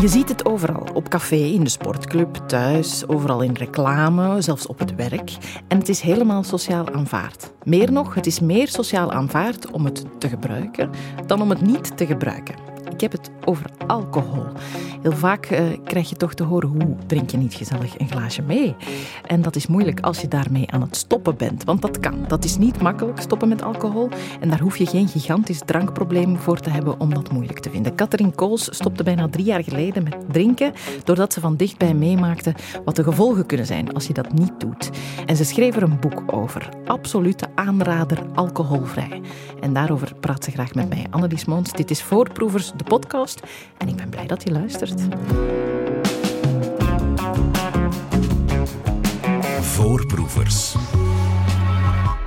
[0.00, 0.86] Je ziet het overal.
[0.94, 5.30] Op café, in de sportclub, thuis, overal in reclame, zelfs op het werk.
[5.68, 7.52] En het is helemaal sociaal aanvaard.
[7.64, 10.90] Meer nog, het is meer sociaal aanvaard om het te gebruiken
[11.26, 12.71] dan om het niet te gebruiken.
[13.02, 14.44] Ik heb het over alcohol.
[15.02, 18.42] Heel vaak uh, krijg je toch te horen hoe drink je niet gezellig een glaasje
[18.42, 18.74] mee.
[19.26, 21.64] En dat is moeilijk als je daarmee aan het stoppen bent.
[21.64, 22.24] Want dat kan.
[22.28, 24.08] Dat is niet makkelijk stoppen met alcohol.
[24.40, 27.94] En daar hoef je geen gigantisch drankprobleem voor te hebben om dat moeilijk te vinden.
[27.94, 30.72] Catherine Kools stopte bijna drie jaar geleden met drinken.
[31.04, 34.90] Doordat ze van dichtbij meemaakte wat de gevolgen kunnen zijn als je dat niet doet.
[35.26, 36.68] En ze schreef er een boek over.
[36.86, 39.20] Absolute aanrader alcoholvrij.
[39.60, 41.06] En daarover praat ze graag met mij.
[41.10, 43.42] Annelies Moons, dit is Voorproevers, de podcast.
[43.78, 45.02] En ik ben blij dat je luistert.
[49.60, 50.74] Voorproevers.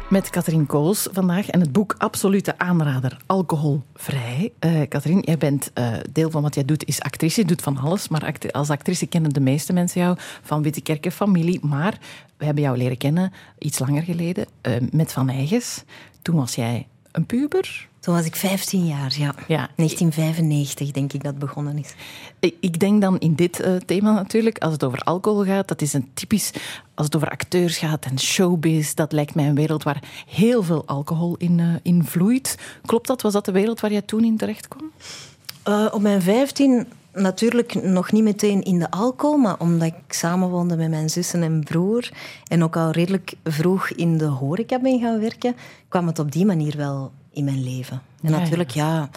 [0.10, 4.54] Met Katrien Kools vandaag en het boek Absolute Aanrader, alcoholvrij.
[4.60, 7.42] Uh, Katrien, jij bent uh, deel van wat jij doet, is actrice.
[7.42, 11.12] Je doet van alles, maar act als actrice kennen de meeste mensen jou van Wittekerken
[11.12, 11.66] familie.
[11.66, 11.98] Maar
[12.38, 15.84] we hebben jou leren kennen iets langer geleden uh, met Van Eigens.
[16.22, 17.88] Toen was jij een puber.
[18.00, 19.36] Toen was ik 15 jaar, ja.
[19.48, 19.70] ja.
[19.76, 21.94] 1995 denk ik dat begonnen is.
[22.60, 25.94] Ik denk dan in dit uh, thema natuurlijk, als het over alcohol gaat, dat is
[25.94, 26.52] een typisch,
[26.94, 30.84] als het over acteurs gaat en showbiz, dat lijkt mij een wereld waar heel veel
[30.86, 32.58] alcohol in, uh, in vloeit.
[32.86, 33.22] Klopt dat?
[33.22, 34.92] Was dat de wereld waar jij toen in terecht kwam?
[35.68, 40.76] Uh, op mijn 15 natuurlijk nog niet meteen in de alcohol, maar omdat ik samenwoonde
[40.76, 42.10] met mijn zussen en broer
[42.48, 45.56] en ook al redelijk vroeg in de horeca ben gaan werken,
[45.88, 48.02] kwam het op die manier wel in mijn leven.
[48.22, 49.10] En natuurlijk, ja,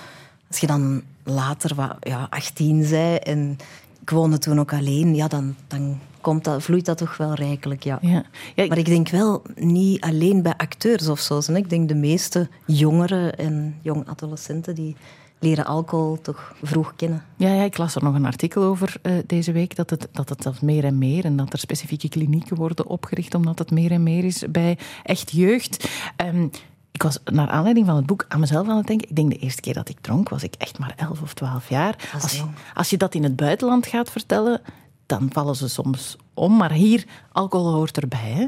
[0.48, 3.56] als je dan later wat, ja, 18 zei en
[4.00, 7.84] ik woonde toen ook alleen, ja, dan, dan komt dat, vloeit dat toch wel rijkelijk,
[7.84, 7.98] ja.
[8.02, 8.24] ja.
[8.54, 11.41] Maar ik denk wel niet alleen bij acteurs of zo.
[11.52, 14.96] Ik denk de meeste jongeren en jong adolescenten die
[15.39, 17.25] leren alcohol toch vroeg kennen.
[17.36, 20.28] Ja, ja ik las er nog een artikel over uh, deze week dat het, dat
[20.28, 23.91] het zelfs meer en meer en dat er specifieke klinieken worden opgericht omdat het meer
[23.91, 25.88] en meer is bij echt jeugd.
[26.25, 26.50] Um,
[26.93, 29.09] ik was naar aanleiding van het boek aan mezelf aan het denken.
[29.09, 31.69] Ik denk de eerste keer dat ik dronk was ik echt maar 11 of 12
[31.69, 32.10] jaar.
[32.22, 32.43] Als,
[32.75, 34.60] als je dat in het buitenland gaat vertellen,
[35.06, 36.56] dan vallen ze soms om.
[36.56, 38.31] Maar hier, alcohol hoort erbij.
[38.31, 38.47] Hè?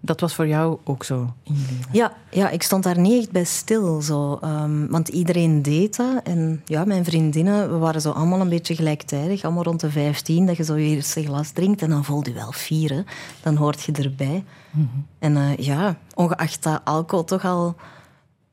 [0.00, 1.88] Dat was voor jou ook zo in je leven?
[1.92, 4.00] Ja, ja ik stond daar niet echt bij stil.
[4.00, 4.38] Zo.
[4.44, 6.22] Um, want iedereen deed dat.
[6.22, 9.44] En ja, mijn vriendinnen, we waren zo allemaal een beetje gelijktijdig.
[9.44, 11.82] Allemaal rond de 15, dat je zo je eerste glas drinkt.
[11.82, 13.04] En dan voel je wel vier.
[13.42, 14.44] Dan hoort je erbij.
[14.70, 15.06] Mm -hmm.
[15.18, 17.76] En uh, ja, ongeacht dat alcohol toch al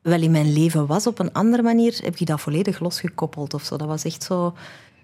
[0.08, 3.62] wel in mijn leven was op een andere manier, heb ik dat volledig losgekoppeld of
[3.62, 3.76] zo.
[3.76, 4.54] Dat was echt zo,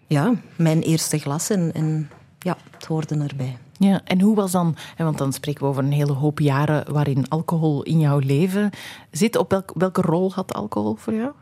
[0.06, 1.50] ja, mijn eerste glas.
[1.50, 3.59] En, en ja, het hoorde erbij.
[3.79, 7.29] Ja, en hoe was dan, want dan spreken we over een hele hoop jaren waarin
[7.29, 8.71] alcohol in jouw leven
[9.11, 9.37] zit.
[9.37, 11.33] Op welk, welke rol had alcohol voor jou?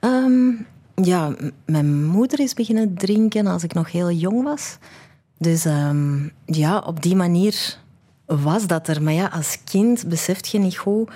[0.00, 4.78] Um, ja, mijn moeder is beginnen drinken als ik nog heel jong was.
[5.38, 7.78] Dus um, ja, op die manier
[8.26, 9.02] was dat er.
[9.02, 11.10] Maar ja, als kind beseft je niet goed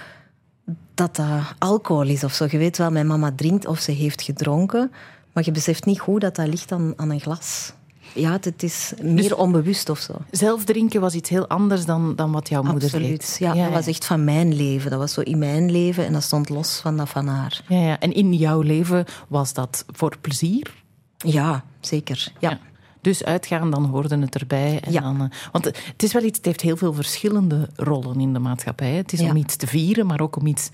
[0.95, 2.47] dat dat alcohol is of zo.
[2.51, 4.93] Je weet wel, mijn mama drinkt of ze heeft gedronken,
[5.33, 7.73] maar je beseft niet goed dat dat ligt aan een glas
[8.15, 10.15] ja, het is meer dus onbewust of zo.
[10.31, 13.09] Zelf drinken was iets heel anders dan, dan wat jouw moeder Absoluut.
[13.09, 13.37] deed.
[13.39, 14.91] Ja, ja, dat was echt van mijn leven.
[14.91, 17.61] Dat was zo in mijn leven en dat stond los van dat van haar.
[17.69, 18.00] Ja, ja.
[18.00, 20.75] En in jouw leven was dat voor plezier?
[21.17, 22.33] Ja, zeker.
[22.39, 22.59] Ja.
[23.00, 24.81] Dus uitgaan, dan hoorde het erbij.
[24.81, 25.00] En ja.
[25.00, 28.39] dan, uh, want het is wel iets, het heeft heel veel verschillende rollen in de
[28.39, 28.93] maatschappij.
[28.93, 30.71] Het is om iets te vieren, maar ook om iets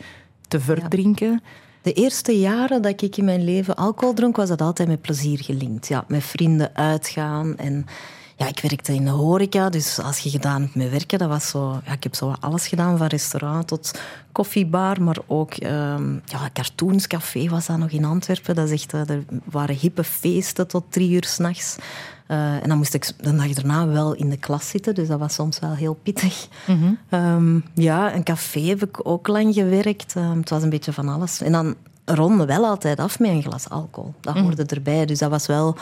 [0.48, 1.42] te verdrinken.
[1.88, 5.38] De eerste jaren dat ik in mijn leven alcohol dronk, was dat altijd met plezier
[5.38, 5.86] gelinkt.
[5.86, 7.56] Ja, met vrienden uitgaan.
[7.56, 7.86] En
[8.38, 11.48] ja, ik werkte in de horeca, dus als je gedaan hebt met werken, dat was
[11.48, 11.80] zo...
[11.84, 14.00] Ja, ik heb zo alles gedaan, van restaurant tot
[14.32, 18.54] koffiebar, maar ook um, ja, cartoonscafé was dat nog in Antwerpen.
[18.54, 21.76] Dat is echt, uh, er waren hippe feesten tot drie uur s'nachts.
[22.28, 25.18] Uh, en dan moest ik de dag daarna wel in de klas zitten, dus dat
[25.18, 26.48] was soms wel heel pittig.
[26.66, 27.20] Mm -hmm.
[27.20, 30.14] um, ja, een café heb ik ook lang gewerkt.
[30.14, 31.40] Um, het was een beetje van alles.
[31.40, 31.74] En dan
[32.04, 34.14] ronde wel altijd af met een glas alcohol.
[34.20, 34.42] Dat mm.
[34.42, 35.06] hoorde erbij.
[35.06, 35.76] Dus dat was wel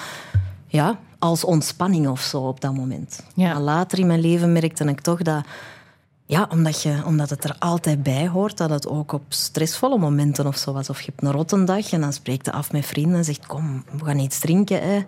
[0.66, 3.22] ja, als ontspanning of zo op dat moment.
[3.34, 3.52] Ja.
[3.52, 5.44] Maar later in mijn leven merkte ik toch dat...
[6.28, 10.46] Ja, omdat, je, omdat het er altijd bij hoort, dat het ook op stressvolle momenten
[10.46, 10.90] of zo was.
[10.90, 13.46] Of je hebt een rotte dag en dan spreekt je af met vrienden en zegt...
[13.46, 15.04] Kom, we gaan iets drinken, hè.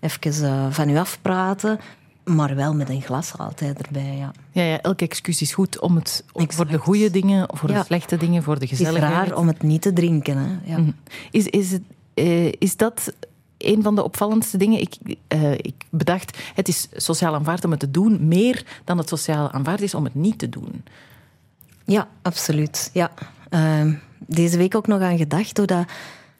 [0.00, 1.78] Even uh, van u afpraten.
[2.24, 4.32] Maar wel met een glas altijd erbij, ja.
[4.50, 7.78] Ja, ja elke excuus is goed om het, om, voor de goede dingen, voor ja.
[7.78, 9.14] de slechte dingen, voor de gezelligheid.
[9.14, 10.72] Het is raar om het niet te drinken, hè.
[10.72, 10.78] Ja.
[10.78, 10.94] Mm.
[11.30, 11.82] Is, is, het,
[12.14, 13.12] uh, is dat
[13.66, 14.80] een van de opvallendste dingen.
[14.80, 14.94] Ik,
[15.28, 19.50] uh, ik bedacht, het is sociaal aanvaard om het te doen, meer dan het sociaal
[19.50, 20.84] aanvaard is om het niet te doen.
[21.84, 22.90] Ja, absoluut.
[22.92, 23.10] Ja.
[23.50, 25.84] Uh, deze week ook nog aan gedacht, hoe dat,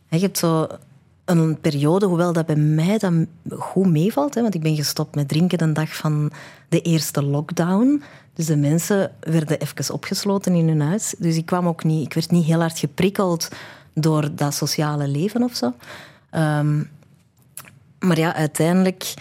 [0.08, 0.66] je hebt zo
[1.24, 5.28] een periode, hoewel dat bij mij dan goed meevalt, hè, want ik ben gestopt met
[5.28, 6.30] drinken de dag van
[6.68, 8.02] de eerste lockdown.
[8.34, 11.14] Dus de mensen werden even opgesloten in hun huis.
[11.18, 13.48] Dus ik, kwam ook niet, ik werd niet heel hard geprikkeld
[13.92, 15.72] door dat sociale leven of zo.
[16.30, 16.82] Ehm,
[18.02, 19.14] maar ja, uiteindelijk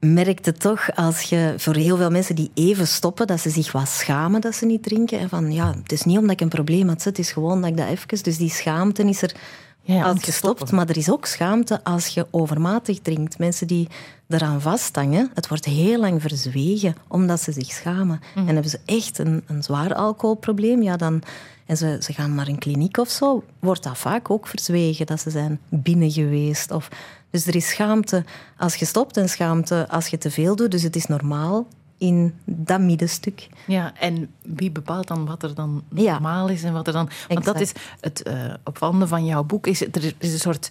[0.00, 3.88] merkte toch als je voor heel veel mensen die even stoppen, dat ze zich wat
[3.88, 5.18] schamen dat ze niet drinken.
[5.18, 7.70] En van ja, het is niet omdat ik een probleem had, het is gewoon dat
[7.70, 8.22] ik dat even.
[8.22, 9.34] Dus die schaamte is er
[9.82, 10.72] ja, als je stopt.
[10.72, 13.38] Maar er is ook schaamte als je overmatig drinkt.
[13.38, 13.88] Mensen die
[14.28, 18.20] eraan vasthangen, het wordt heel lang verzwegen omdat ze zich schamen.
[18.34, 18.48] Mhm.
[18.48, 21.22] En hebben ze echt een, een zwaar alcoholprobleem, ja, dan,
[21.66, 25.20] en ze, ze gaan naar een kliniek of zo, wordt dat vaak ook verzwegen dat
[25.20, 26.70] ze zijn binnen geweest.
[26.70, 26.88] Of,
[27.30, 28.24] dus er is schaamte
[28.56, 30.70] als je stopt en schaamte als je te veel doet.
[30.70, 31.66] Dus het is normaal
[31.98, 33.48] in dat middenstuk.
[33.66, 37.08] Ja, en wie bepaalt dan wat er dan normaal is en wat er dan...
[37.28, 39.66] Want dat is het uh, opvallende van jouw boek.
[39.66, 40.70] Is, er is een soort...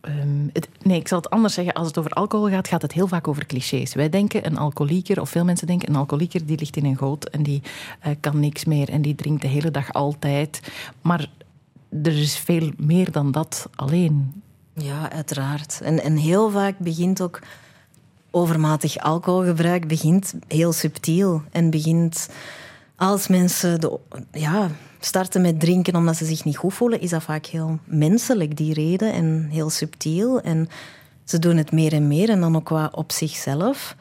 [0.00, 1.74] Ehm, het, nee, ik zal het anders zeggen.
[1.74, 3.94] Als het over alcohol gaat, gaat het heel vaak over clichés.
[3.94, 7.24] Wij denken een alcoholieker, of veel mensen denken een alcoholieker, die ligt in een goot
[7.24, 7.62] en die
[8.06, 10.60] uh, kan niks meer en die drinkt de hele dag altijd.
[11.02, 11.30] Maar
[12.02, 14.42] er is veel meer dan dat alleen.
[14.82, 15.80] Ja, uiteraard.
[15.82, 17.40] En, en heel vaak begint ook
[18.30, 22.28] overmatig alcoholgebruik begint heel subtiel en begint
[22.96, 23.98] als mensen de,
[24.32, 24.68] ja,
[25.00, 28.74] starten met drinken omdat ze zich niet goed voelen, is dat vaak heel menselijk, die
[28.74, 30.40] reden, en heel subtiel.
[30.40, 30.68] En
[31.24, 33.96] ze doen het meer en meer en dan ook wat op zichzelf.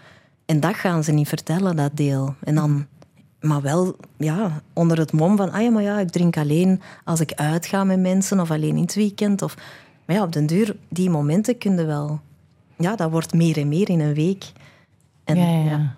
[0.46, 2.36] En dat gaan ze niet vertellen, dat deel.
[2.44, 2.86] En dan,
[3.40, 7.20] maar wel ja, onder het mom van, ah ja, maar ja, ik drink alleen als
[7.20, 9.42] ik uitga met mensen of alleen in het weekend.
[9.42, 9.56] Of,
[10.10, 12.20] maar ja, op den duur, die momenten kun je wel
[12.78, 14.52] ja, dat wordt meer en meer in een week.
[15.24, 15.96] En, ja, ja.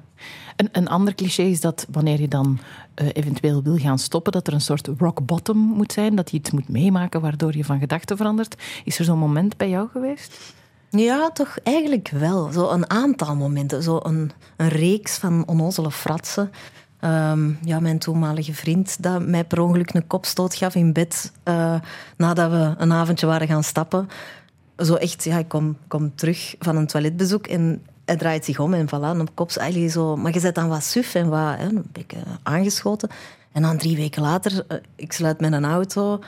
[0.55, 2.59] Een, een ander cliché is dat wanneer je dan
[3.01, 6.37] uh, eventueel wil gaan stoppen, dat er een soort rock bottom moet zijn, dat je
[6.37, 8.55] iets moet meemaken waardoor je van gedachten verandert.
[8.83, 10.53] Is er zo'n moment bij jou geweest?
[10.89, 12.51] Ja, toch eigenlijk wel.
[12.51, 13.83] Zo een aantal momenten.
[13.83, 16.51] Zo een, een reeks van onnozele fratsen.
[17.03, 21.75] Um, ja, mijn toenmalige vriend dat mij per ongeluk een kopstoot gaf in bed uh,
[22.18, 24.09] nadat we een avondje waren gaan stappen
[24.86, 28.74] zo echt, ja, ik kom, kom terug van een toiletbezoek en hij draait zich om
[28.74, 30.18] en voilà, op kop zo.
[30.18, 33.09] Maar je zet dan wat suf en wat hè, een beetje aangeschoten.
[33.51, 36.19] En dan drie weken later, uh, ik sluit met een auto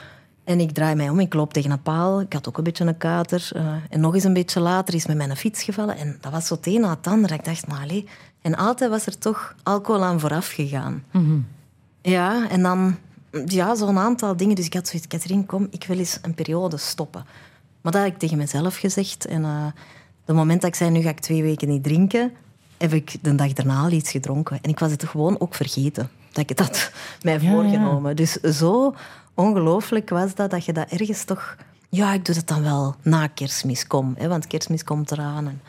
[0.44, 1.20] en ik draai mij om.
[1.20, 2.20] Ik loop tegen een paal.
[2.20, 3.50] Ik had ook een beetje een kater.
[3.56, 5.96] Uh, en nog eens een beetje later is met mijn fiets gevallen.
[5.96, 7.32] En dat was zo het een na het ander.
[7.32, 8.08] Ik dacht, maar allee.
[8.44, 11.04] En altijd was er toch alcohol aan vooraf gegaan.
[11.10, 11.46] Mm -hmm.
[12.02, 12.96] Ja, en dan
[13.46, 14.54] ja, zo'n aantal dingen.
[14.54, 17.24] Dus ik had zoiets, Katrien, kom, ik wil eens een periode stoppen.
[17.80, 19.26] Maar dat heb ik tegen mezelf gezegd.
[19.26, 19.66] En uh,
[20.24, 22.32] de moment dat ik zei, nu ga ik twee weken niet drinken,
[22.78, 24.58] heb ik de dag daarna al iets gedronken.
[24.62, 26.10] En ik was het gewoon ook vergeten.
[26.32, 26.90] Dat ik had
[27.22, 28.16] mij voorgenomen.
[28.16, 28.94] Dus zo
[29.34, 31.56] ongelooflijk was dat, dat je dat ergens toch...
[31.88, 34.14] Ja, ik doe het dan wel na kerstmis kom.
[34.18, 35.46] Hè, want kerstmis komt eraan.
[35.46, 35.60] En...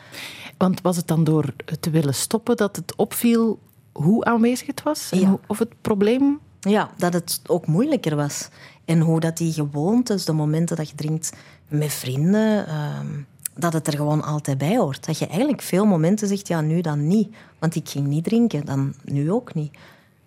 [0.56, 3.58] Want was het dan door te willen stoppen dat het opviel
[3.92, 5.10] hoe aanwezig het was?
[5.10, 6.40] En of het probleem...
[6.60, 8.48] Ja, dat het ook moeilijker was.
[8.84, 11.32] En hoe dat die gewoontes, de momenten dat je drinkt
[11.68, 13.06] met vrienden, ehm,
[13.54, 15.06] dat het er gewoon altijd bij hoort.
[15.06, 17.34] Dat je eigenlijk veel momenten zegt, ja, nu dan niet.
[17.58, 19.76] Want ik ging niet drinken, dan nu ook niet.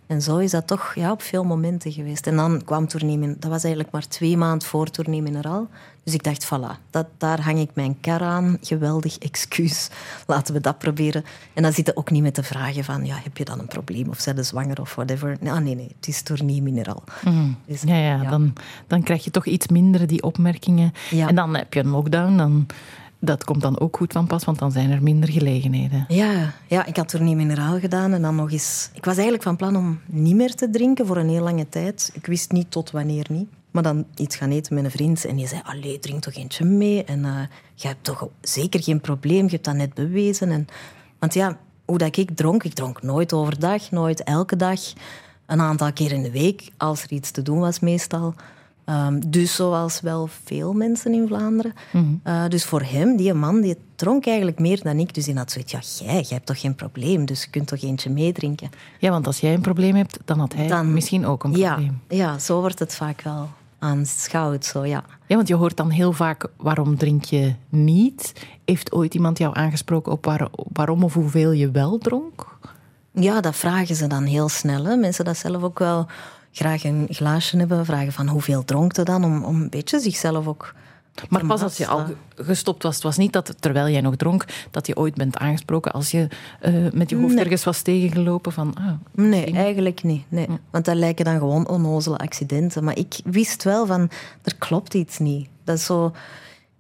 [0.08, 2.28] En zo is dat toch ja, op veel momenten geweest.
[2.28, 5.68] En dan kwam Tournee Dat was eigenlijk maar twee maanden voor Tournee Mineral.
[6.10, 8.58] Dus ik dacht, voilà, dat, daar hang ik mijn kar aan.
[8.62, 9.90] Geweldig excuus.
[10.28, 11.24] Laten we dat proberen.
[11.54, 14.10] En dan zitten ook niet met de vragen van, ja, heb je dan een probleem?
[14.10, 15.38] Of zijn ze zwanger of whatever?
[15.40, 17.04] Nee, nee, nee, het is Tournee Mineral.
[17.24, 17.58] Mm.
[17.66, 18.54] Dus, ja, ja, ja, Dan,
[18.88, 20.94] dan krijg je toch iets minder die opmerkingen.
[21.10, 21.28] Ja.
[21.28, 22.66] En dan heb je een lockdown, dan
[23.20, 26.06] dat komt dan ook goed van pas, want dan zijn er minder gelegenheden.
[26.08, 28.90] Ja, ja ik had er niet mineraal gedaan en dan nog eens...
[28.94, 32.10] Ik was eigenlijk van plan om niet meer te drinken voor een heel lange tijd.
[32.14, 33.50] Ik wist niet tot wanneer niet.
[33.72, 36.66] Maar dan iets gaan eten met een vriend en die zei, allee, drink toch eentje
[36.66, 37.04] mee.
[37.04, 37.42] En uh,
[37.76, 40.52] je hebt toch zeker geen probleem, je hebt dat net bewezen.
[40.52, 40.68] En,
[41.20, 44.80] want ja, hoe dat ik dronk, ik dronk nooit overdag, nooit elke dag.
[45.46, 48.34] Een aantal keer in de week, als er iets te doen was meestal.
[48.90, 51.74] Um, dus zoals wel veel mensen in Vlaanderen.
[51.92, 55.14] Mm dus voor hem, die man, die dronk eigenlijk meer dan ik.
[55.14, 57.82] Dus hij had zoiets, ja, jij, jij hebt toch geen probleem, dus je kunt toch
[57.82, 58.70] eentje meedrinken.
[59.00, 62.02] Ja, want als jij een probleem hebt, dan had hij dan, misschien ook een probleem.
[62.08, 65.04] Ja, ja, zo wordt het vaak wel aanschouwd, zo ja.
[65.26, 68.34] Ja, want je hoort dan heel vaak, waarom drink je niet?
[68.66, 72.58] Heeft ooit iemand jou aangesproken op waar, waarom of hoeveel je wel dronk?
[73.14, 74.84] Ja, dat vragen ze dan heel snel.
[74.84, 74.96] Hè.
[74.96, 76.08] Mensen dat zelf ook wel
[76.60, 77.86] graag een glaasje hebben.
[77.86, 79.24] Vragen van hoeveel dronk je dan?
[79.24, 80.74] Om, om een beetje zichzelf ook...
[81.30, 84.46] Maar pas als je al gestopt was, het was niet dat terwijl jij nog dronk,
[84.72, 86.28] dat je ooit bent aangesproken als je
[86.62, 88.74] uh, met je hoofd ergens was tegengelopen van...
[88.78, 90.24] Ah, nee, eigenlijk niet.
[90.28, 90.48] Nee.
[90.72, 92.84] Want dat lijken dan gewoon onnozele accidenten.
[92.84, 94.10] Maar ik wist wel van,
[94.42, 95.50] er klopt iets niet.
[95.64, 96.12] Dat is zo...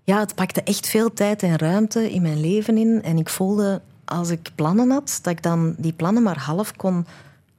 [0.03, 3.03] ja, het pakte echt veel tijd en ruimte in mijn leven in.
[3.03, 7.05] En ik voelde, als ik plannen had, dat ik dan die plannen maar half kon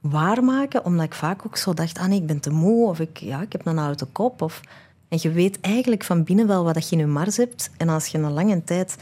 [0.01, 0.85] waarmaken.
[0.85, 2.87] Omdat ik vaak ook zo dacht, ah nee, ik ben te moe.
[2.87, 4.41] Of ik, ja, ik heb een oude kop.
[4.41, 4.61] Of...
[5.07, 7.69] En je weet eigenlijk van binnen wel wat je in je mars hebt.
[7.77, 8.97] En als je een lange tijd...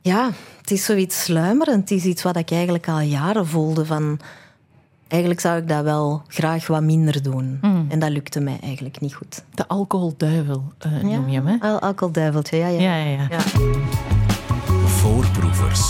[0.00, 1.88] Ja, het is zoiets sluimerend.
[1.88, 4.20] Het is iets wat ik eigenlijk al jaren voelde van...
[5.08, 7.58] Eigenlijk zou ik dat wel graag wat minder doen.
[7.62, 7.86] Mm.
[7.88, 9.44] En dat lukte mij eigenlijk niet goed.
[9.54, 11.56] De alcoholduivel uh, noem je hem, hè?
[11.60, 12.80] Al alcoholduiveltje, ja ja.
[12.80, 13.28] ja, ja, ja.
[13.30, 14.07] ja.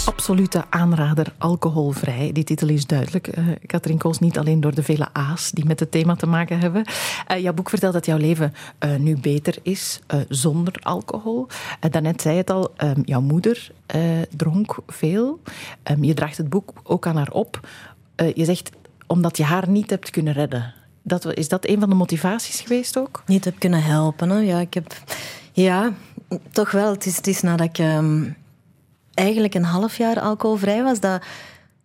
[0.05, 2.33] Absolute aanrader, alcoholvrij.
[2.33, 3.37] Die titel is duidelijk.
[3.39, 6.59] Uh, Katrien Koos, niet alleen door de vele A's die met het thema te maken
[6.59, 6.85] hebben.
[7.31, 11.47] Uh, jouw boek vertelt dat jouw leven uh, nu beter is zonder alcohol.
[11.91, 13.71] daarnet zei het al, um, jouw moeder
[14.37, 15.41] dronk veel.
[15.91, 17.69] Um, je draagt het boek ook aan haar op.
[18.35, 18.71] je zegt,
[19.07, 20.75] omdat je haar niet hebt kunnen redden.
[21.03, 23.23] Dat, is dat een van de motivaties geweest ook?
[23.27, 24.31] Niet heb kunnen helpen.
[24.31, 24.39] Hè?
[24.39, 24.95] Ja, ik heb...
[25.53, 25.93] Ja,
[26.51, 26.91] toch wel.
[26.91, 27.79] Het is, het is nadat ik...
[27.79, 28.37] Um
[29.19, 31.23] eigenlijk een half jaar alcoholvrij was, dat,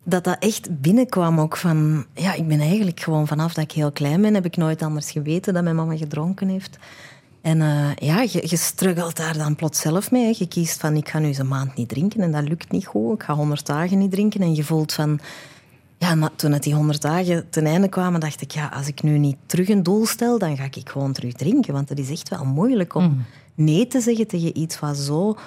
[0.04, 2.06] dat dat echt binnenkwam ook van...
[2.14, 5.12] Ja, ik ben eigenlijk gewoon vanaf dat ik heel klein ben, heb ik nooit anders
[5.12, 6.78] geweten dat mijn mama gedronken heeft.
[7.42, 10.36] En uh, ja, je, je struggelt daar dan plots zelf mee.
[10.38, 12.86] Je kiest van, ik ga nu eens een maand niet drinken en dat lukt niet
[12.86, 13.14] goed.
[13.14, 14.42] Ik ga honderd dagen niet drinken.
[14.42, 15.20] En je voelt van...
[15.98, 19.18] Ja, toen het die honderd dagen ten einde kwamen, dacht ik, ja, als ik nu
[19.18, 21.74] niet terug een doel stel, dan ga ik gewoon terug drinken.
[21.74, 23.26] Want het is echt wel moeilijk om mm.
[23.56, 25.38] nee te zeggen tegen iets wat zo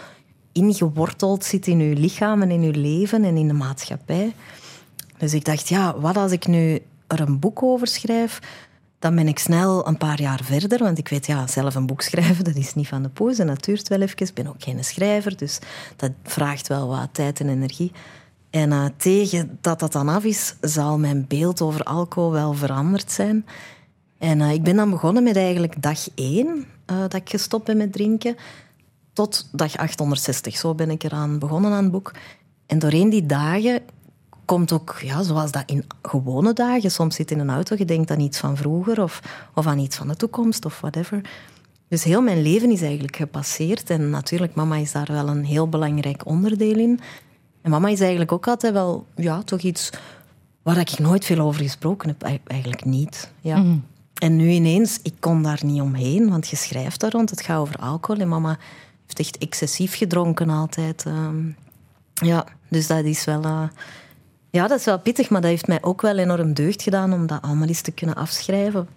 [0.57, 4.35] ingeworteld zit in uw lichaam en in uw leven en in de maatschappij.
[5.19, 8.41] Dus ik dacht, ja, wat als ik nu er een boek over schrijf,
[8.99, 10.79] dan ben ik snel een paar jaar verder.
[10.79, 13.47] Want ik weet, ja, zelf een boek schrijven, dat is niet van de poes en
[13.47, 14.27] dat duurt wel even.
[14.27, 15.59] Ik ben ook geen schrijver, dus
[15.97, 17.93] dat vraagt wel wat tijd en energie.
[18.51, 23.13] En uh, tegen dat dat dan af is, zal mijn beeld over alcohol wel veranderd
[23.13, 23.47] zijn.
[24.19, 27.77] En uh, ik ben dan begonnen met eigenlijk dag één uh, dat ik gestopt ben
[27.77, 28.37] met drinken
[29.17, 30.57] tot dag 860.
[30.57, 32.13] Zo ben ik eraan begonnen aan het boek.
[32.67, 33.81] En doorheen die dagen
[34.45, 38.11] komt ook, ja, zoals dat in gewone dagen, soms zit in een auto, je denkt
[38.11, 39.21] aan iets van vroeger of,
[39.55, 41.21] of aan iets van de toekomst of whatever.
[41.89, 43.91] Dus heel mijn leven is eigenlijk gepasseerd.
[43.91, 47.01] En natuurlijk, mama is daar wel een heel belangrijk onderdeel in.
[47.63, 49.91] En mama is eigenlijk ook altijd wel, ja, toch iets
[50.63, 52.41] waar ik nooit veel over gesproken heb.
[52.47, 53.31] Eigenlijk niet.
[53.41, 53.57] Ja.
[53.57, 53.85] Mm.
[54.19, 57.59] En nu ineens, ik kon daar niet omheen, want je schrijft daar rond, het gaat
[57.59, 58.23] over alcohol.
[58.23, 58.59] En mama
[59.07, 61.05] heeft echt excessief gedronken altijd.
[61.07, 61.49] Ehm.
[62.13, 63.45] ja, dus dat is wel...
[63.45, 63.69] Uh,
[64.51, 67.27] ja, dat is wel pittig, maar dat heeft mij ook wel enorm deugd gedaan om
[67.27, 68.89] dat allemaal eens te kunnen afschrijven.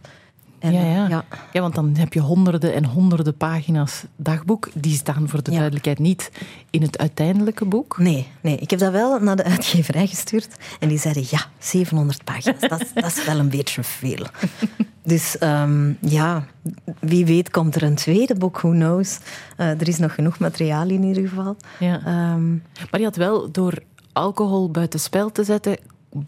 [0.59, 1.07] En, ja, ja.
[1.07, 1.61] ja, ja.
[1.61, 4.69] want dan heb je honderden en honderden pagina's dagboek.
[4.73, 6.31] Die staan voor de duidelijkheid niet
[6.69, 7.97] in het uiteindelijke boek.
[7.97, 10.55] Nee, nee, ik heb dat wel naar de uitgeverij gestuurd.
[10.79, 14.25] En die zeiden, ja, 700 pagina's, dat, dat is wel een beetje veel.
[15.03, 16.45] Dus um, ja,
[16.99, 19.19] wie weet komt er een tweede boek, who knows.
[19.57, 21.55] Uh, er is nog genoeg materiaal in ieder geval.
[21.79, 22.31] Ja.
[22.33, 23.73] Um, maar je had wel door
[24.13, 25.77] alcohol buiten spel te zetten,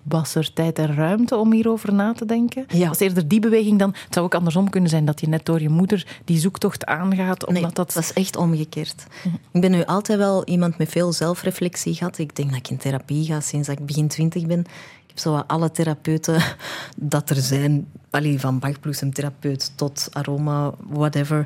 [0.04, 2.66] was er tijd en ruimte om hierover na te denken?
[2.68, 2.88] Ja.
[2.88, 3.90] Was eerder die beweging dan?
[3.90, 7.46] Het zou ook andersom kunnen zijn dat je net door je moeder die zoektocht aangaat.
[7.46, 7.94] Omdat nee, dat...
[7.94, 9.06] dat is echt omgekeerd.
[9.52, 12.18] Ik ben nu altijd wel iemand met veel zelfreflectie gehad.
[12.18, 14.60] Ik denk dat ik in therapie ga sinds ik begin twintig ben.
[14.60, 16.42] Ik heb zo alle therapeuten
[16.96, 21.46] dat er zijn, allee, van bachbloesemtherapeut tot aroma, whatever,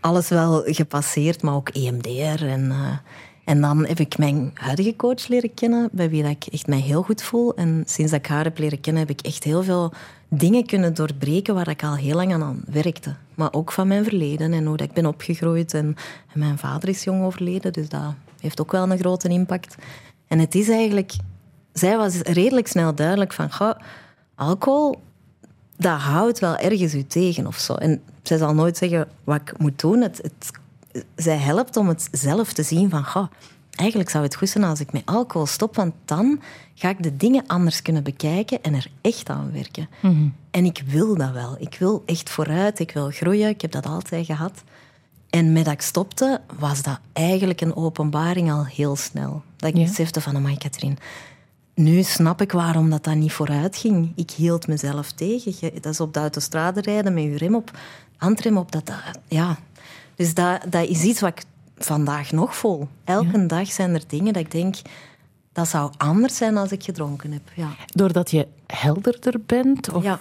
[0.00, 2.64] alles wel gepasseerd, maar ook EMDR en...
[2.64, 2.96] Uh,
[3.44, 6.78] en dan heb ik mijn huidige coach leren kennen, bij wie dat ik echt mij
[6.78, 7.54] heel goed voel.
[7.54, 9.92] En sinds dat ik haar heb leren kennen, heb ik echt heel veel
[10.28, 13.14] dingen kunnen doorbreken waar ik al heel lang aan werkte.
[13.34, 15.74] Maar ook van mijn verleden en hoe dat ik ben opgegroeid.
[15.74, 15.96] En,
[16.32, 19.74] mijn vader is jong overleden, dus dat heeft ook wel een grote impact.
[20.26, 21.12] En het is eigenlijk...
[21.72, 23.76] Zij was redelijk snel duidelijk van...
[24.34, 25.00] Alcohol,
[25.76, 27.74] dat houdt wel ergens u tegen of zo.
[27.74, 30.00] En zij zal nooit zeggen wat ik moet doen.
[30.00, 30.50] Het, het
[31.16, 33.04] zij helpt om het zelf te zien van...
[33.04, 33.26] Goh,
[33.74, 36.40] eigenlijk zou het goed zijn als ik met alcohol stop, want dan
[36.74, 39.88] ga ik de dingen anders kunnen bekijken en er echt aan werken.
[40.02, 40.28] Mhm.
[40.50, 41.56] En ik wil dat wel.
[41.58, 43.48] Ik wil echt vooruit, ik wil groeien.
[43.48, 44.62] Ik heb dat altijd gehad.
[45.30, 49.42] En met dat ik stopte, was dat eigenlijk een openbaring al heel snel.
[49.56, 49.82] Dat ik ja.
[49.82, 50.98] besefte van, amai Katrien,
[51.74, 54.12] nu snap ik waarom dat, dat niet vooruit ging.
[54.16, 55.54] Ik hield mezelf tegen.
[55.80, 57.78] Dat is op de autostrade rijden met je rem op,
[58.16, 58.72] handrem op.
[58.72, 58.96] Dat, dat,
[59.28, 59.58] ja,
[60.16, 61.42] dus dat, dat is iets wat ik
[61.76, 62.88] vandaag nog voel.
[63.04, 64.76] Elke dag zijn er dingen dat ik denk...
[65.52, 67.42] Dat zou anders zijn als ik gedronken heb.
[67.54, 67.68] Ja.
[67.86, 69.92] Doordat je helderder bent?
[69.92, 70.20] Of ja.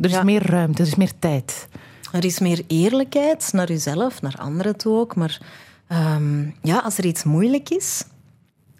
[0.00, 1.68] Er is meer ruimte, er is meer tijd.
[2.12, 5.16] Er is meer eerlijkheid naar jezelf, naar anderen toe ook.
[5.16, 5.40] Maar
[5.86, 8.04] ehm, ja, als er iets moeilijk is...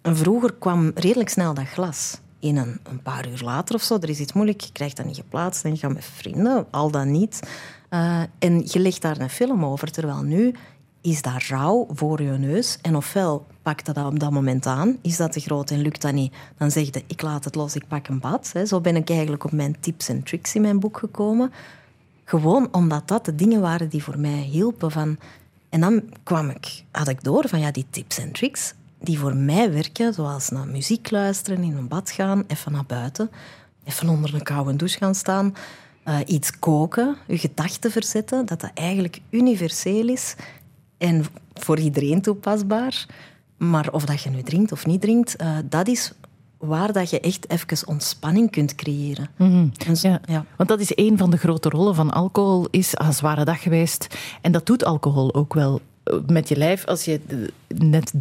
[0.02, 2.18] Vroeger kwam redelijk snel dat glas.
[2.38, 5.06] In een, een paar uur later of zo, er is iets moeilijk, je krijgt dat
[5.06, 7.40] niet geplaatst en je gaat met vrienden, al dan niet.
[7.94, 9.90] Uh, en je legt daar een film over.
[9.90, 10.54] Terwijl nu,
[11.00, 12.78] is daar rouw voor je neus.
[12.82, 16.12] En ofwel pakt dat op dat moment aan, is dat te groot en lukt dat
[16.12, 18.52] niet, dan zeg je ik laat het los, ik pak een bad.
[18.66, 21.52] Zo ben ik eigenlijk op mijn tips en tricks in mijn boek gekomen.
[22.24, 24.90] Gewoon omdat dat de dingen waren die voor mij hielpen.
[24.90, 25.18] Van...
[25.68, 29.36] En dan kwam ik, had ik door van ja, die tips en tricks die voor
[29.36, 33.30] mij werken, zoals naar muziek luisteren, in een bad gaan, even naar buiten,
[33.84, 35.54] even onder een koude douche gaan staan,
[36.04, 40.34] uh, iets koken, je gedachten verzetten, dat dat eigenlijk universeel is
[40.98, 43.06] en voor iedereen toepasbaar.
[43.56, 46.12] Maar of dat je nu drinkt of niet drinkt, uh, dat is
[46.58, 49.28] waar dat je echt even ontspanning kunt creëren.
[49.36, 50.20] Mm ja.
[50.24, 50.44] ja.
[50.56, 54.06] Want dat is een van de grote rollen van alcohol, is een zware dag geweest.
[54.40, 55.80] En dat doet alcohol ook wel
[56.26, 57.20] met je lijf, als je
[57.68, 58.12] net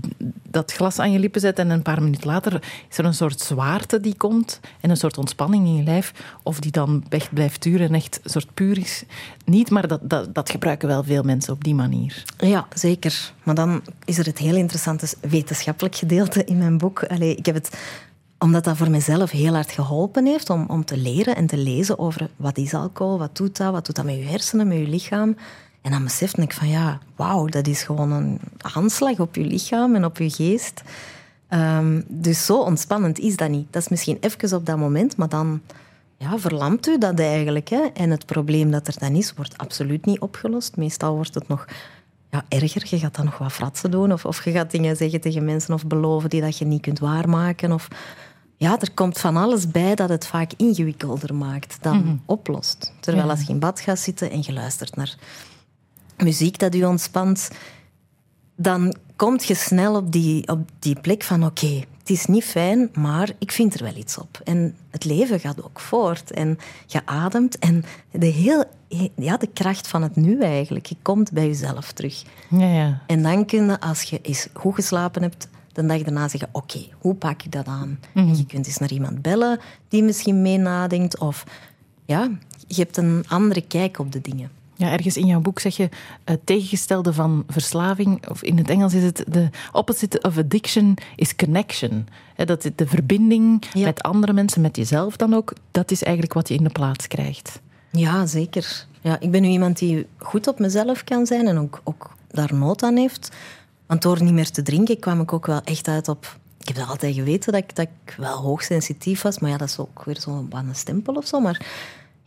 [0.44, 3.40] dat glas aan je lippen zet en een paar minuten later is er een soort
[3.40, 7.64] zwaarte die komt en een soort ontspanning in je lijf, of die dan echt blijft
[7.64, 9.04] duren en echt een soort puur is.
[9.46, 12.24] Niet, maar dat, dat, dat gebruiken wel veel mensen op die manier.
[12.38, 13.34] Ja, zeker.
[13.44, 17.04] Maar dan is er het heel interessante wetenschappelijk gedeelte in mijn boek.
[17.04, 17.80] Allee, ik heb het
[18.40, 22.00] omdat dat voor mezelf heel hard geholpen heeft om, om te leren en te lezen
[22.00, 24.88] over wat is alcohol, wat doet dat, wat doet dat met je hersenen, met je
[24.88, 25.36] lichaam.
[25.82, 29.96] En dan besefte ik van ja, wauw, dat is gewoon een aanslag op je lichaam
[29.96, 30.82] en op je geest.
[31.50, 33.68] Um, dus zo ontspannend is dat niet.
[33.70, 35.62] Dat is misschien even op dat moment, maar dan
[36.18, 37.70] ja, verlamt u dat eigenlijk.
[37.70, 37.82] Hè?
[37.94, 40.78] En het probleem dat er dan is, wordt absoluut niet opgelost.
[40.78, 41.66] Meestal wordt het nog
[42.32, 42.84] ja, erger.
[42.90, 45.74] Je gaat dan nog wat fratsen doen of, of je gaat dingen zeggen tegen mensen
[45.74, 47.72] of beloven die dat je niet kunt waarmaken.
[47.72, 47.88] Of,
[48.58, 52.16] ja, er komt van alles bij dat het vaak ingewikkelder maakt dan mhm.
[52.26, 52.94] oplost.
[53.00, 55.16] Terwijl als je in bad gaat zitten en je luistert naar
[56.22, 57.50] muziek dat u ontspant,
[58.56, 62.90] dan kom je snel op die, op die plek van oké, het is niet fijn,
[62.94, 64.42] maar ik vind er wel iets op.
[64.44, 68.64] En het leven gaat ook voort en je ademt en de, heel,
[69.16, 72.24] ja, de kracht van het nu eigenlijk, je komt bij jezelf terug.
[72.50, 73.02] Ja, ja.
[73.08, 76.88] En dan kun je, als je eens goed geslapen hebt, de dag daarna zeggen, oké,
[76.98, 78.00] hoe pak ik dat aan?
[78.14, 78.34] Mhm.
[78.34, 81.44] je kunt eens naar iemand bellen die misschien mee nadenkt of
[82.06, 82.30] ja,
[82.68, 84.61] je hebt een andere kijk op de dingen.
[84.82, 85.90] Ja, ergens in jouw boek zeg je
[86.24, 91.36] het tegengestelde van verslaving, of in het Engels is het de opposite of addiction is
[91.36, 92.08] connection.
[92.36, 96.54] dat de verbinding met andere mensen, met jezelf dan ook, dat is eigenlijk wat je
[96.54, 97.60] in de plaats krijgt.
[97.92, 98.86] Ja, zeker.
[99.02, 102.56] Ja, ik ben nu iemand die goed op mezelf kan zijn en ook, ook daar
[102.56, 103.32] nood aan heeft.
[103.86, 106.88] Want door niet meer te drinken kwam ik ook wel echt uit op ik heb
[106.88, 110.20] altijd geweten dat ik, dat ik wel hoogsensitief was, maar ja, dat is ook weer
[110.20, 111.40] zo'n een stempel of zo.
[111.40, 111.66] Maar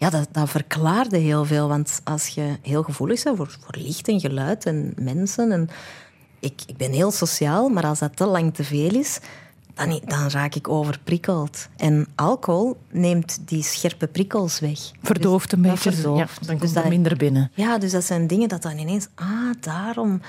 [0.05, 1.69] ja, dat, dat verklaarde heel veel.
[1.69, 5.53] Want als je heel gevoelig bent voor, voor licht en geluid en mensen...
[5.53, 5.69] En
[6.41, 9.19] ik, ik ben heel sociaal, maar als dat te lang te veel is,
[9.75, 11.69] dan, dan raak ik overprikkeld.
[11.77, 14.79] En alcohol neemt die scherpe prikkels weg.
[15.03, 15.93] Verdooft een beetje.
[15.93, 16.19] Verdooft.
[16.19, 17.51] Ja, dan komt dus er minder binnen.
[17.55, 19.09] Ja, dus dat zijn dingen dat dan ineens...
[19.15, 20.21] Ah, daarom...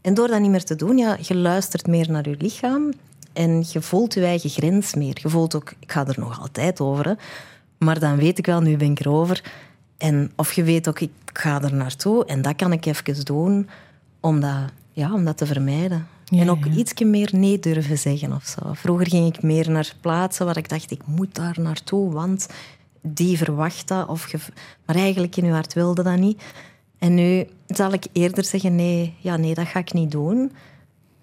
[0.00, 2.92] En door dat niet meer te doen, ja, je luistert meer naar je lichaam
[3.32, 5.18] en je voelt je eigen grens meer.
[5.22, 7.16] Je voelt ook, ik ga er nog altijd over,
[7.84, 9.52] maar dan weet ik wel, nu ben ik erover.
[9.96, 13.68] En of je weet ook, ik ga er naartoe en dat kan ik even doen
[14.20, 16.06] om dat, ja, om dat te vermijden.
[16.28, 16.70] en ook ja.
[16.70, 18.72] iets meer nee durven zeggen of zo.
[18.72, 22.48] Vroeger ging ik meer naar plaatsen waar ik dacht, ik moet daar naartoe, want
[23.00, 24.08] die verwacht dat.
[24.08, 24.38] Of je,
[24.86, 26.42] maar eigenlijk in je hart wilde dat niet.
[26.98, 30.52] En nu zal ik eerder zeggen, nee, ja, nee dat ga ik niet doen.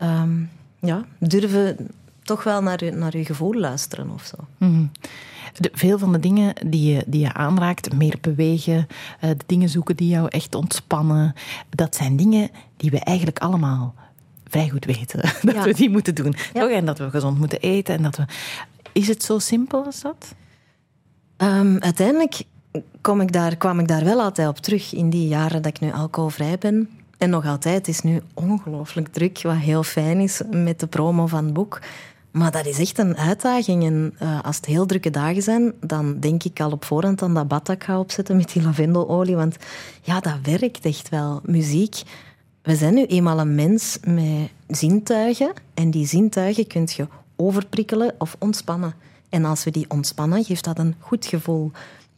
[0.01, 1.89] Um, ja, durven
[2.27, 4.35] toch wel naar je, naar je gevoel luisteren of zo.
[4.57, 4.91] Mm
[5.59, 8.87] de, veel van de dingen die je, die je aanraakt, meer bewegen,
[9.23, 11.33] uh, de dingen zoeken die jou echt ontspannen,
[11.69, 13.95] dat zijn dingen die we eigenlijk allemaal
[14.47, 15.21] vrij goed weten
[15.53, 16.35] dat we die moeten doen.
[16.53, 16.69] Ja.
[16.69, 17.95] En dat we gezond moeten eten.
[17.95, 18.25] En dat we...
[18.91, 20.35] Is het zo simpel als dat?
[21.37, 22.41] Um, uiteindelijk
[23.01, 25.79] kom ik daar, kwam ik daar wel altijd op terug in die jaren dat ik
[25.79, 26.89] nu alcoholvrij ben.
[27.17, 31.43] En nog altijd, is nu ongelooflijk druk, wat heel fijn is met de promo van
[31.43, 31.79] het boek.
[32.31, 33.83] Maar dat is echt een uitdaging.
[33.83, 37.33] En uh, als het heel drukke dagen zijn, dan denk ik al op voorhand aan
[37.33, 39.35] dat bad dat ik ga opzetten met die lavendelolie.
[39.35, 39.55] Want
[40.01, 41.41] ja, dat werkt echt wel.
[41.45, 42.01] Muziek.
[42.61, 45.51] We zijn nu eenmaal een mens met zintuigen.
[45.73, 48.93] En die zintuigen kun je overprikkelen of ontspannen.
[49.29, 51.71] En als we die ontspannen, geeft dat een goed gevoel.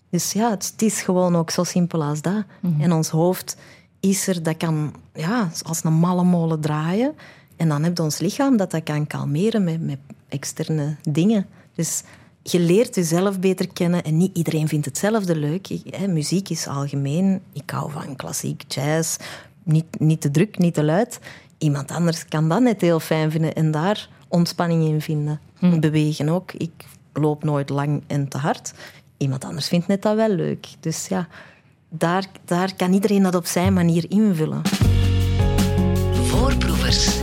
[0.10, 2.44] Dus ja, het, is gewoon ook zo simpel als dat.
[2.60, 2.82] Mhm.
[2.82, 3.58] En ons hoofd
[4.00, 7.16] is er, dat kan ja, als een malle molen draaien.
[7.60, 9.98] En dan heb je ons lichaam dat dat kan kalmeren met, met
[10.30, 11.46] externe dingen.
[11.76, 12.04] Dus
[12.44, 15.68] je leert jezelf beter kennen en niet iedereen vindt hetzelfde leuk.
[15.90, 17.42] hè, muziek is algemeen.
[17.54, 19.18] Ik hou van klassiek, jazz.
[19.64, 21.20] Niet, niet te druk, niet te luid.
[21.58, 25.40] Iemand anders kan dat net heel fijn vinden en daar ontspanning in vinden.
[25.58, 25.80] Hm.
[25.80, 26.52] Bewegen ook.
[26.52, 26.72] Ik
[27.14, 28.74] loop nooit lang en te hard.
[29.18, 30.68] Iemand anders vindt net dat wel leuk.
[30.80, 31.28] Dus ja,
[31.90, 34.62] daar, daar kan iedereen dat op zijn manier invullen.
[36.24, 37.20] Voorproevers.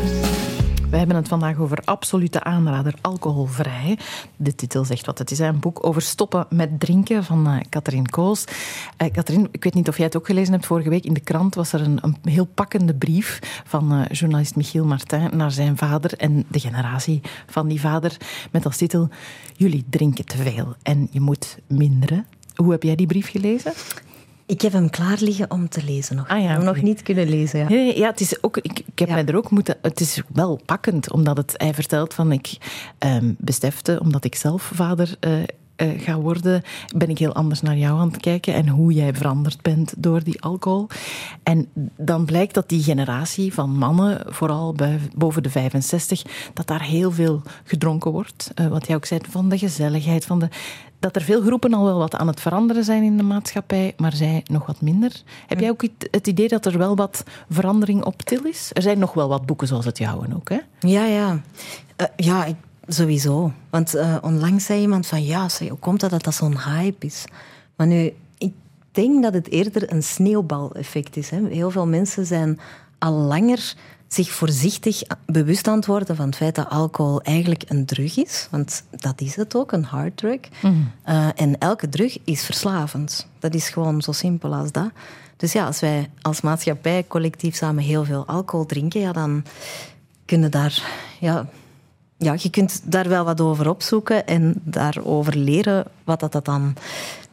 [0.96, 3.98] We hebben het vandaag over absolute aanrader, alcoholvrij.
[4.36, 5.38] De titel zegt wat het is.
[5.38, 8.44] Een boek over stoppen met drinken van uh, Catherine Koos.
[9.02, 10.66] Uh, Catherine, ik weet niet of jij het ook gelezen hebt.
[10.66, 14.56] Vorige week in de krant was er een, een heel pakkende brief van uh, journalist
[14.56, 18.16] Michiel Martin naar zijn vader en de generatie van die vader.
[18.50, 19.08] Met als titel:
[19.56, 22.26] Jullie drinken te veel en je moet minderen.
[22.54, 23.72] Hoe heb jij die brief gelezen?
[24.46, 26.28] Ik heb hem klaar liggen om te lezen nog.
[26.28, 27.94] Ah, ja, ik heb hem nog niet kunnen lezen.
[27.96, 29.14] Ja, het is ook, ik, ik heb ja.
[29.14, 29.76] mij er ook moeten...
[29.82, 32.32] Het is wel pakkend, omdat het, hij vertelt van...
[32.32, 32.56] Ik
[32.98, 35.16] um, besefte, omdat ik zelf vader...
[35.20, 35.32] Uh,
[35.76, 36.62] uh, ga worden,
[36.96, 40.22] ben ik heel anders naar jou aan het kijken en hoe jij veranderd bent door
[40.22, 40.86] die alcohol.
[41.42, 46.82] En dan blijkt dat die generatie van mannen, vooral bij, boven de 65, dat daar
[46.82, 48.50] heel veel gedronken wordt.
[48.54, 50.48] Uh, wat jij ook zei, van de gezelligheid, van de,
[50.98, 54.12] dat er veel groepen al wel wat aan het veranderen zijn in de maatschappij, maar
[54.12, 55.22] zij nog wat minder.
[55.46, 58.70] Heb jij ook het idee dat er wel wat verandering op til is?
[58.72, 60.58] Er zijn nog wel wat boeken zoals het jouwe ook, hè?
[60.80, 61.40] Ja, ja.
[62.00, 62.56] Uh, ja, ik,
[62.86, 63.52] sowieso.
[63.70, 67.06] Want uh, onlangs zei iemand van, ja, zei, hoe komt dat dat, dat zo'n hype
[67.06, 67.24] is?
[67.76, 68.52] Maar nu, ik
[68.92, 71.30] denk dat het eerder een sneeuwbaleffect is.
[71.30, 71.46] Hè?
[71.48, 72.60] Heel veel mensen zijn
[72.98, 73.74] al langer
[74.08, 78.48] zich voorzichtig bewust aan worden van het feit dat alcohol eigenlijk een drug is.
[78.50, 80.40] Want dat is het ook, een harddrug.
[80.62, 80.92] Mm.
[81.08, 83.26] Uh, en elke drug is verslavend.
[83.38, 84.90] Dat is gewoon zo simpel als dat.
[85.36, 89.44] Dus ja, als wij als maatschappij collectief samen heel veel alcohol drinken, ja, dan
[90.24, 90.82] kunnen daar...
[91.20, 91.46] Ja,
[92.18, 96.74] ja, je kunt daar wel wat over opzoeken en daarover leren wat dat, dat dan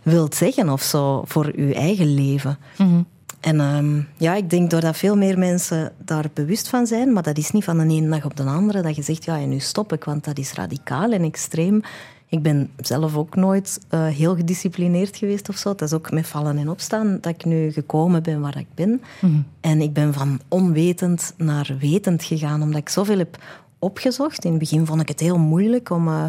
[0.02, 2.58] wilt zeggen of zo voor je eigen leven.
[2.78, 3.06] Mm.
[3.44, 7.38] En um, ja, ik denk doordat veel meer mensen daar bewust van zijn, maar dat
[7.38, 9.60] is niet van de ene dag op de andere dat je zegt, ja, en nu
[9.60, 11.82] stop ik, want dat is radicaal en extreem.
[12.28, 15.70] Ik ben zelf ook nooit uh, heel gedisciplineerd geweest of zo.
[15.70, 19.02] Het is ook met vallen en opstaan dat ik nu gekomen ben waar ik ben.
[19.22, 19.46] Mm.
[19.62, 23.38] En ik ben van onwetend naar wetend gegaan, omdat ik zoveel heb
[23.80, 24.46] opgezocht.
[24.46, 26.26] In het begin vond ik het heel moeilijk om uh,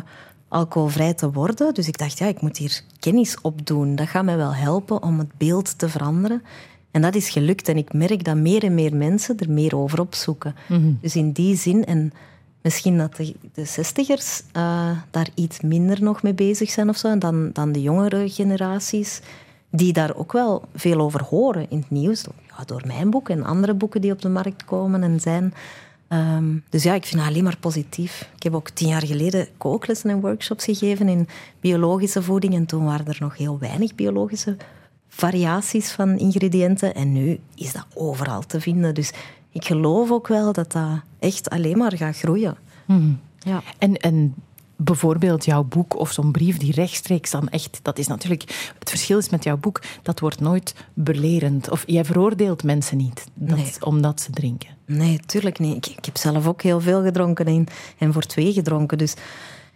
[0.49, 1.75] alcoholvrij te worden.
[1.75, 3.95] Dus ik dacht, ja, ik moet hier kennis opdoen.
[3.95, 6.43] Dat gaat mij wel helpen om het beeld te veranderen.
[6.95, 7.69] En dat is gelukt.
[7.69, 10.55] En ik merk dat meer en meer mensen er meer over opzoeken.
[10.69, 10.99] Mm-hmm.
[11.01, 12.13] Dus in die zin, en
[12.63, 17.19] misschien dat de, de zestigers uh, daar iets minder nog mee bezig zijn of zo,
[17.19, 19.21] dan, dan de jongere generaties,
[19.71, 22.25] die daar ook wel veel over horen in het nieuws.
[22.57, 25.55] Ja, door mijn boek en andere boeken die op de markt komen en zijn.
[26.09, 28.29] Um, dus ja, ik vind het alleen maar positief.
[28.37, 31.29] Ik heb ook tien jaar geleden kooklessen en workshops gegeven in
[31.61, 32.55] biologische voeding.
[32.55, 34.57] En toen waren er nog heel weinig biologische
[35.15, 36.95] variaties van ingrediënten.
[36.95, 38.95] En nu is dat overal te vinden.
[38.95, 39.13] Dus
[39.51, 42.57] ik geloof ook wel dat dat echt alleen maar gaat groeien.
[42.85, 43.21] Hmm.
[43.39, 43.63] Ja.
[43.79, 44.35] En, en
[44.77, 47.81] bijvoorbeeld jouw boek of zo'n brief die rechtstreeks dan echt...
[47.83, 48.73] Dat is natuurlijk...
[48.79, 51.71] Het verschil is met jouw boek, dat wordt nooit belerend.
[51.71, 53.73] Of jij veroordeelt mensen niet dat, nee.
[53.81, 54.69] omdat ze drinken.
[54.87, 55.77] Nee, tuurlijk niet.
[55.87, 57.67] Ik, ik, heb zelf ook heel veel gedronken en,
[57.99, 58.99] en voor twee gedronken.
[58.99, 59.15] Dus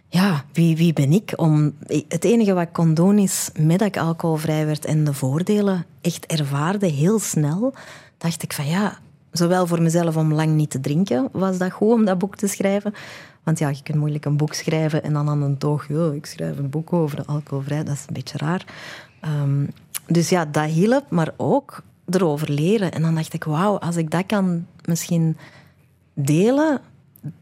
[0.09, 1.73] ja, wie, wie ben ik om...
[2.07, 5.85] Het enige wat ik kon doen is, met dat ik alcoholvrij werd en de voordelen
[6.01, 7.73] echt ervaarde, heel snel,
[8.17, 8.97] dacht ik van ja,
[9.31, 12.47] zowel voor mezelf om lang niet te drinken, was dat goed om dat boek te
[12.47, 12.93] schrijven.
[13.43, 16.25] Want ja, je kunt moeilijk een boek schrijven en dan aan een toog, yo, ik
[16.25, 18.65] schrijf een boek over alcoholvrij, dat is een beetje raar.
[19.41, 19.69] Um,
[20.07, 22.91] dus ja, dat hielp, maar ook erover leren.
[22.91, 25.37] En dan dacht ik, wauw, als ik dat kan misschien
[26.13, 26.81] delen,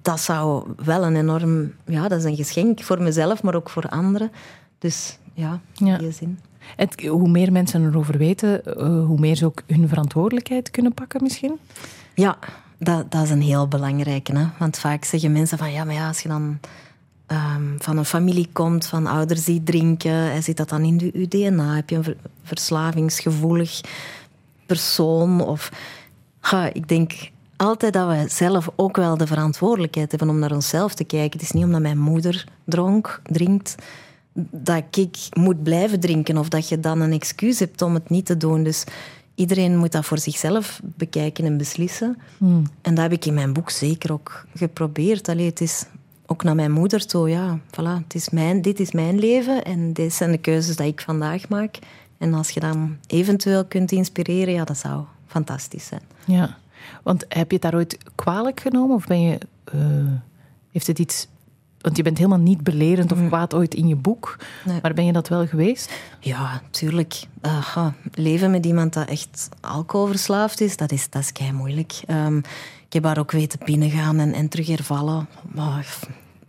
[0.01, 1.73] dat zou wel een enorm...
[1.85, 4.31] Ja, dat is een geschenk voor mezelf, maar ook voor anderen.
[4.79, 5.97] Dus ja, in ja.
[5.97, 6.39] die zin.
[6.75, 11.23] Het, hoe meer mensen erover weten, uh, hoe meer ze ook hun verantwoordelijkheid kunnen pakken
[11.23, 11.57] misschien?
[12.13, 12.37] Ja,
[12.77, 14.37] dat, dat is een heel belangrijke.
[14.37, 14.45] Hè?
[14.59, 15.71] Want vaak zeggen mensen van...
[15.71, 16.59] Ja, maar ja, als je dan
[17.27, 20.43] um, van een familie komt, van ouders die drinken...
[20.43, 21.75] Zit dat dan in je DNA?
[21.75, 23.81] Heb je een ver, verslavingsgevoelig
[24.65, 25.41] persoon?
[25.41, 25.71] Of...
[26.41, 27.13] Ja, ik denk
[27.57, 31.39] altijd dat we zelf ook wel de verantwoordelijkheid hebben om naar onszelf te kijken.
[31.39, 33.75] Het is niet omdat mijn moeder dronk, drinkt,
[34.51, 38.25] dat ik moet blijven drinken of dat je dan een excuus hebt om het niet
[38.25, 38.63] te doen.
[38.63, 38.83] Dus
[39.35, 42.17] iedereen moet dat voor zichzelf bekijken en beslissen.
[42.37, 42.63] Hmm.
[42.81, 45.29] En dat heb ik in mijn boek zeker ook geprobeerd.
[45.29, 45.85] Allee, het is
[46.25, 49.93] ook naar mijn moeder toe, ja, voilà, het is mijn, dit is mijn leven en
[49.93, 51.79] dit zijn de keuzes die ik vandaag maak.
[52.17, 56.01] En als je dan eventueel kunt inspireren, ja, dat zou fantastisch zijn.
[56.25, 56.57] Ja.
[57.03, 58.95] Want heb je het daar ooit kwalijk genomen?
[58.95, 59.37] Of ben je,
[59.75, 59.81] uh,
[60.71, 61.27] heeft het iets...
[61.81, 64.37] Want je bent helemaal niet belerend of kwaad ooit in je boek.
[64.65, 64.79] Nee.
[64.81, 65.93] Maar ben je dat wel geweest?
[66.19, 67.23] Ja, tuurlijk.
[67.41, 72.01] Uh, leven met iemand dat echt alcoholverslaafd is, dat is, dat is kei moeilijk.
[72.07, 72.37] Um,
[72.87, 75.27] ik heb haar ook weten binnengaan en, en terug hervallen.
[75.51, 75.97] Maar,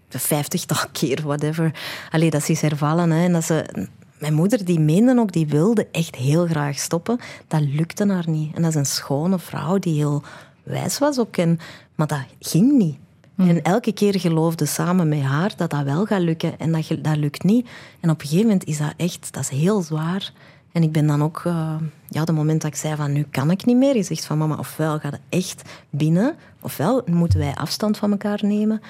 [0.09, 1.75] vijftigtal keer, whatever.
[2.11, 3.11] Allee, dat is hervallen.
[3.11, 3.25] Hè.
[3.25, 3.87] En dat ze
[4.19, 7.19] mijn moeder die meende ook, die wilde echt heel graag stoppen.
[7.47, 8.55] Dat lukte haar niet.
[8.55, 10.23] En dat is een schone vrouw die heel
[10.63, 11.37] wijs was ook.
[11.37, 11.59] En,
[11.95, 12.97] maar dat ging niet.
[13.37, 17.17] En elke keer geloofde samen met haar dat dat wel gaat lukken en dat, dat
[17.17, 17.69] lukt niet.
[18.01, 20.33] En op een gegeven moment is dat echt, dat is heel zwaar.
[20.73, 21.75] En ik ben dan ook, eh,
[22.09, 24.39] ja, de moment dat ik zei van nu kan ik niet meer, je zegt van
[24.39, 28.81] mama, ofwel gaat het echt binnen, ofwel moeten wij afstand van elkaar nemen.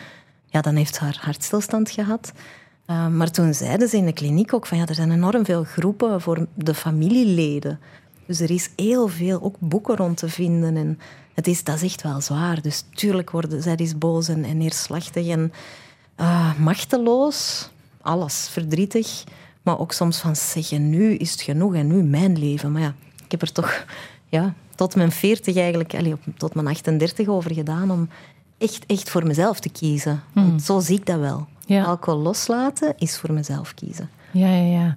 [0.46, 2.32] Ja, dan heeft ze haar hartstilstand gehad.
[2.90, 5.64] Uh, maar toen zeiden ze in de kliniek ook van ja, er zijn enorm veel
[5.64, 7.80] groepen voor de familieleden.
[8.26, 10.76] Dus er is heel veel, ook boeken rond te vinden.
[10.76, 10.98] En
[11.34, 12.62] het is, dat is echt wel zwaar.
[12.62, 15.52] Dus tuurlijk worden zij is boos en, en neerslachtig en
[16.20, 17.70] uh, machteloos.
[18.00, 19.24] Alles, verdrietig.
[19.62, 22.72] Maar ook soms van zeggen, nu is het genoeg en nu mijn leven.
[22.72, 23.84] Maar ja, ik heb er toch
[24.28, 28.08] ja, tot mijn 40 eigenlijk, allez, tot mijn 38 over gedaan om
[28.58, 30.22] echt, echt voor mezelf te kiezen.
[30.32, 31.46] Want zo zie ik dat wel.
[31.68, 31.84] Ja.
[31.84, 34.10] Alcohol loslaten is voor mezelf kiezen.
[34.30, 34.96] Ja, ja, ja.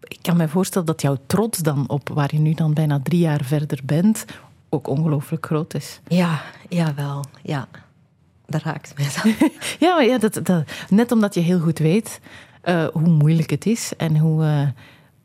[0.00, 3.20] Ik kan me voorstellen dat jouw trots dan op waar je nu dan bijna drie
[3.20, 4.24] jaar verder bent,
[4.68, 6.00] ook ongelooflijk groot is.
[6.08, 7.24] Ja, jawel.
[7.42, 7.68] Ja,
[8.46, 9.50] dat raakt mij dan.
[9.88, 12.20] ja, maar ja dat, dat, net omdat je heel goed weet
[12.64, 14.68] uh, hoe moeilijk het is en hoe, uh,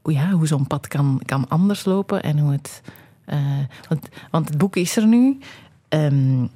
[0.02, 2.82] hoe, ja, hoe zo'n pad kan, kan anders lopen en hoe het.
[3.28, 3.40] Uh,
[3.90, 5.38] want, want het boek is er nu.
[5.90, 6.50] Um,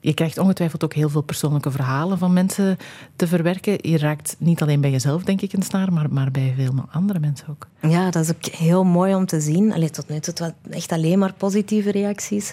[0.00, 2.76] je krijgt ongetwijfeld ook heel veel persoonlijke verhalen van mensen
[3.16, 3.78] te verwerken.
[3.80, 7.18] Je raakt niet alleen bij jezelf, denk ik, een snaar, maar, maar bij veel andere
[7.18, 7.66] mensen ook.
[7.80, 9.72] Ja, dat is ook heel mooi om te zien.
[9.72, 12.52] Allee, tot nu toe het echt alleen maar positieve reacties.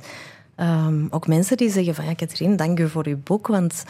[0.58, 3.84] Um, ook mensen die zeggen van ja, Katrien, dank u voor uw boek, want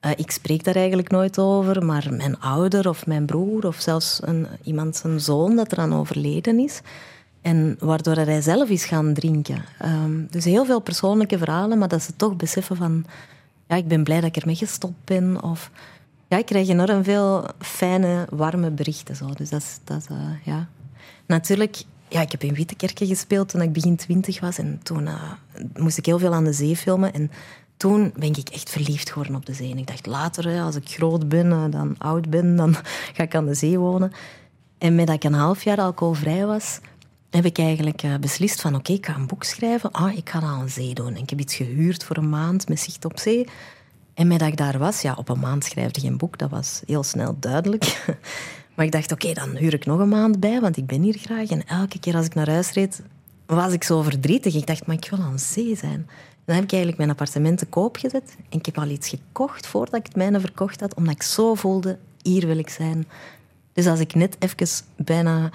[0.00, 4.20] uh, ik spreek daar eigenlijk nooit over, maar mijn ouder of mijn broer of zelfs
[4.24, 6.80] een, iemand zijn zoon dat eraan overleden is.
[7.46, 9.64] En waardoor hij zelf is gaan drinken.
[9.84, 13.04] Um, dus heel veel persoonlijke verhalen, maar dat ze toch beseffen van...
[13.68, 15.42] Ja, ik ben blij dat ik ermee gestopt ben.
[15.42, 15.70] Of
[16.28, 19.16] ja, ik krijg enorm veel fijne, warme berichten.
[19.16, 19.30] Zo.
[19.34, 19.80] Dus dat.
[19.84, 20.68] Dat uh, ja.
[21.26, 24.58] Natuurlijk, ja, ik heb in Wittekerke gespeeld toen ik begin twintig was.
[24.58, 25.32] En toen uh,
[25.76, 27.12] moest ik heel veel aan de zee filmen.
[27.12, 27.30] En
[27.76, 29.70] toen ben ik echt verliefd geworden op de zee.
[29.70, 32.74] En ik dacht later, als ik groot ben, uh, dan oud ben, dan
[33.14, 34.12] ga ik aan de zee wonen.
[34.78, 36.80] En met dat ik een half jaar alcoholvrij was
[37.36, 39.90] heb ik eigenlijk uh, beslist van oké, ik ga een boek schrijven.
[39.90, 41.14] Ah, ik ga dat aan zee doen.
[41.14, 43.48] En ik heb iets gehuurd voor een maand met zicht op zee.
[44.14, 46.38] En met dat ik daar was, ja, op een maand schrijf je geen boek.
[46.38, 48.04] Dat was heel snel duidelijk.
[48.74, 51.18] maar ik dacht, oké, dan huur ik nog een maand bij, want ik ben hier
[51.18, 51.48] graag.
[51.48, 53.02] En elke keer als ik naar huis reed,
[53.46, 54.54] was ik zo verdrietig.
[54.54, 56.08] Ik dacht, maar ik wil aan zee zijn.
[56.44, 58.36] Dan heb ik eigenlijk mijn appartement te koop gezet.
[58.48, 61.54] En ik heb al iets gekocht voordat ik het mijne verkocht had, omdat ik zo
[61.54, 63.06] voelde, hier wil ik zijn.
[63.72, 65.50] Dus als ik net even bijna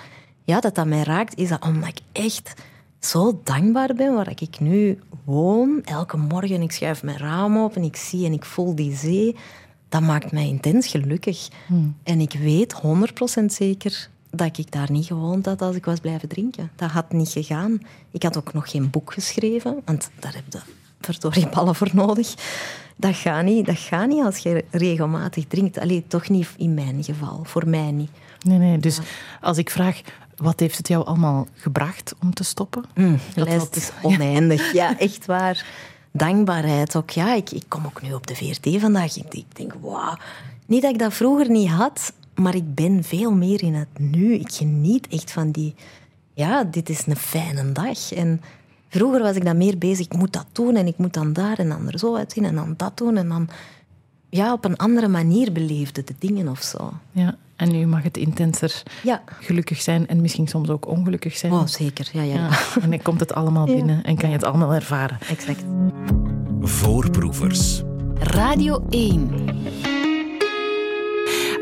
[0.52, 2.54] ja, dat dat mij raakt, is dat omdat ik echt
[3.00, 5.82] zo dankbaar ben waar ik nu woon.
[5.84, 9.36] Elke morgen, ik schuif mijn raam op en ik zie en ik voel die zee.
[9.90, 11.48] Dat maakt mij intens gelukkig.
[11.68, 11.96] Hmm.
[12.04, 12.82] En ik weet
[13.42, 16.72] 100% zeker dat ik daar niet gewoond had als ik was blijven drinken.
[16.76, 17.82] Dat had niet gegaan.
[18.12, 20.60] Ik had ook nog geen boek geschreven, want daar heb je
[21.02, 22.34] verdorie ballen voor nodig.
[22.96, 25.80] Dat gaat niet, dat gaat niet als je regelmatig drinkt.
[25.80, 28.12] Allee, toch niet in mijn geval, voor mij niet.
[28.46, 28.78] Nee, nee.
[28.78, 29.04] Dus ja.
[29.42, 30.02] als ik vraag,
[30.42, 32.84] wat heeft het jou allemaal gebracht om te stoppen?
[32.96, 34.74] Mm, de lijst is oneindig.
[34.74, 35.66] ja, echt waar.
[36.12, 37.10] Dankbaarheid ook.
[37.10, 39.18] Ja, ik, ik kom ook nu op de VRT vandaag.
[39.18, 40.18] Ik, ik denk, wauw.
[40.66, 44.34] Niet dat ik dat vroeger niet had, maar ik ben veel meer in het nu.
[44.34, 45.76] Ik geniet echt van die...
[46.34, 48.12] Ja, dit is een fijne dag.
[48.12, 48.42] En
[48.90, 50.06] vroeger was ik dan meer bezig.
[50.06, 52.56] Ik moet dat doen en ik moet dan daar en dan er zo uitzien en
[52.56, 53.18] dan dat doen.
[53.18, 53.50] En dan
[54.30, 56.94] ja, op een andere manier beleefde de dingen of zo.
[57.12, 59.22] Ja, en nu mag het intenser ja.
[59.40, 61.52] gelukkig zijn en misschien soms ook ongelukkig zijn.
[61.52, 62.10] Oh, zeker.
[62.14, 62.50] Ja, ja, ja.
[62.50, 64.04] ja en dan komt het allemaal binnen ja.
[64.04, 65.18] en kan je het allemaal ervaren.
[65.30, 65.64] Exact.
[66.60, 67.82] Voorproevers.
[68.20, 69.30] Radio 1.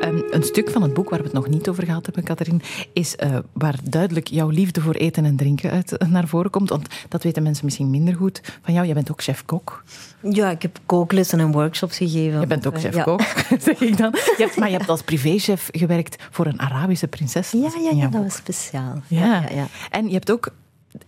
[0.04, 2.60] Um, een stuk van het boek waar we het nog niet over gehad hebben, Catherine,
[2.94, 6.70] is uh, waar duidelijk jouw liefde voor eten en drinken uit uh, naar voren komt.
[6.70, 8.86] Want dat weten mensen misschien minder goed van jou.
[8.86, 9.84] Jij bent ook chef-kok.
[10.22, 12.40] Ja, ik heb kooklessen en workshops gegeven.
[12.40, 13.60] Je bent ook chef-kok, ja.
[13.60, 14.12] zeg ik dan.
[14.12, 17.52] Je hebt, maar je hebt als privéchef gewerkt voor een Arabische prinses.
[17.52, 19.02] Ja, ja, ja dat was speciaal.
[19.08, 19.26] Ja.
[19.26, 19.68] Ja, ja.
[19.90, 20.52] En je hebt ook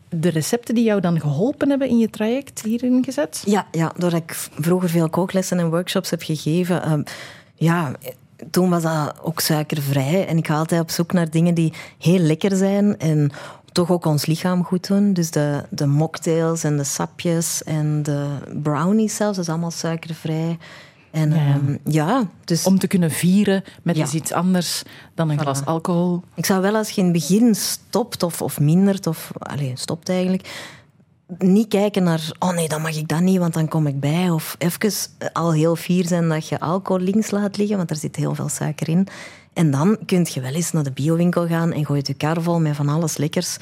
[0.09, 3.43] de recepten die jou dan geholpen hebben in je traject hierin gezet?
[3.45, 6.91] Ja, ja doordat ik vroeger veel kooklessen en workshops heb gegeven.
[6.91, 7.03] Um,
[7.55, 7.91] ja,
[8.49, 10.27] toen was dat ook suikervrij.
[10.27, 13.31] En ik ga altijd op zoek naar dingen die heel lekker zijn en
[13.71, 15.13] toch ook ons lichaam goed doen.
[15.13, 18.27] Dus de, de mocktails en de sapjes en de
[18.63, 20.57] brownies zelfs, dat is allemaal suikervrij.
[21.11, 22.65] En ja, um, ja dus...
[22.65, 24.07] Om te kunnen vieren met ja.
[24.11, 24.83] iets anders
[25.15, 25.41] dan een voilà.
[25.41, 26.21] glas alcohol.
[26.35, 30.09] Ik zou wel als je in het begin stopt of, of mindert, of allez, stopt
[30.09, 30.49] eigenlijk,
[31.37, 34.29] niet kijken naar, oh nee, dan mag ik dat niet, want dan kom ik bij.
[34.29, 34.91] Of even
[35.33, 38.49] al heel fier zijn dat je alcohol links laat liggen, want er zit heel veel
[38.49, 39.07] suiker in.
[39.53, 42.59] En dan kun je wel eens naar de biowinkel gaan en gooit je kar vol
[42.59, 43.57] met van alles lekkers.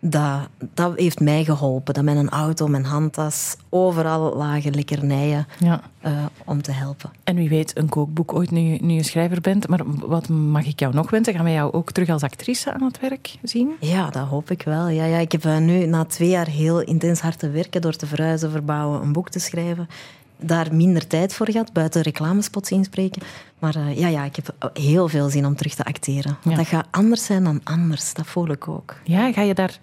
[0.00, 1.94] Dat, dat heeft mij geholpen.
[1.94, 5.80] Dat mijn auto, mijn handtas, overal lagen lekkernijen Ja.
[6.00, 6.12] eh,
[6.44, 7.10] om te helpen.
[7.24, 9.68] En wie weet, een kookboek ooit nu, nu je schrijver bent.
[9.68, 11.34] Maar wat mag ik jou nog wensen?
[11.34, 13.70] Gaan wij jou ook terug als actrice aan het werk zien?
[13.80, 14.88] Ja, dat hoop ik wel.
[14.88, 17.96] Ja, ja, ik heb eh, nu na twee jaar heel intens hard te werken door
[17.96, 19.88] te verhuizen, verbouwen, een boek te schrijven.
[20.42, 23.22] Daar minder tijd voor gehad, buiten reclamespots inspreken.
[23.58, 26.36] Maar eh, ja, ja, ik heb heel veel zin om terug te acteren.
[26.44, 26.54] Ja.
[26.56, 28.94] Dat gaat anders zijn dan anders, dat voel ik ook.
[29.04, 29.78] Ja, ga je daar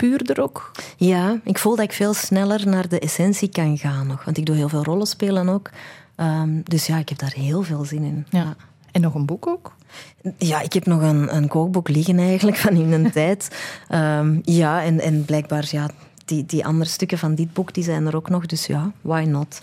[0.00, 0.70] puurder ook?
[0.96, 4.24] Ja, ik voel dat ik veel sneller naar de essentie kan gaan nog.
[4.24, 5.70] Want ik doe heel veel rollenspelen ook.
[6.16, 8.26] Ehm, dus ja, ik heb daar heel veel zin in.
[8.30, 8.56] Ja.
[8.92, 9.74] En nog een boek ook?
[10.38, 13.56] Ja, ik heb nog een, een kookboek liggen eigenlijk van in een tijd.
[13.88, 15.88] Ehm, ja, en, en blijkbaar, ja,
[16.24, 18.46] die, die andere stukken van dit boek die zijn er ook nog.
[18.46, 19.58] Dus ja, why not?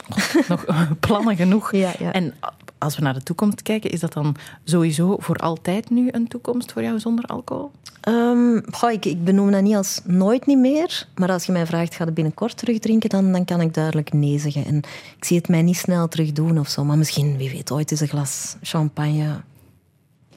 [0.47, 0.65] nog
[1.00, 1.71] plannen genoeg.
[1.71, 2.12] Ja, ja.
[2.12, 2.34] En
[2.77, 6.71] als we naar de toekomst kijken, is dat dan sowieso voor altijd nu een toekomst
[6.71, 7.71] voor jou zonder alcohol?
[8.71, 11.07] Goh, ik, ik benoem dat niet als nooit niet meer.
[11.15, 14.39] Maar als je mij vraagt, ga je binnenkort terugdrinken, dan, dan kan ik duidelijk nee
[14.39, 14.65] zeggen.
[14.65, 14.77] En
[15.17, 16.83] ik zie het mij niet snel terug doen of zo.
[16.83, 19.41] Maar misschien, wie weet, ooit is een glas champagne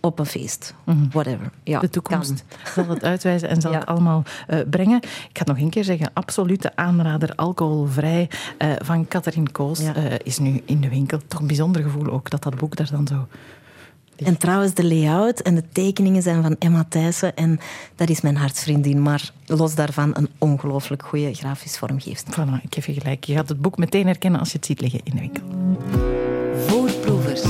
[0.00, 0.74] op een feest.
[1.10, 1.50] Whatever.
[1.64, 1.80] Ja, Mhm.
[1.86, 2.72] de toekomst kan.
[2.84, 3.78] zal het uitwijzen en zal Ja.
[3.78, 4.96] het allemaal eh, brengen.
[5.02, 6.10] Ik ga het nog een keer zeggen.
[6.12, 9.94] Absolute aanrader, alcoholvrij, eh, van Catherine Koos Ja.
[9.94, 11.18] eh, is nu in de winkel.
[11.28, 13.26] Toch een bijzonder gevoel ook, dat dat boek daar dan zo...
[14.24, 17.36] En trouwens, de layout en de tekeningen zijn van Emma Thijssen.
[17.36, 17.58] En
[17.94, 19.02] dat is mijn hartsvriendin.
[19.02, 22.32] Maar los daarvan een ongelooflijk goede grafisch vormgeefster.
[22.34, 23.24] Voilà, ik geef je gelijk.
[23.24, 25.42] Je gaat het boek meteen herkennen als je het ziet liggen in de winkel.
[26.66, 27.42] Voorproevers.